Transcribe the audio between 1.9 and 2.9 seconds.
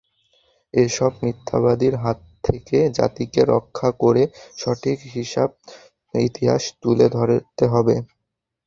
হাত থেকে